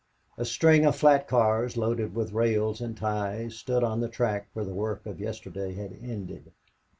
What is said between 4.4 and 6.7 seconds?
where the work of yesterday had ended.